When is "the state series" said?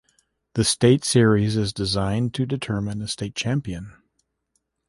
0.55-1.55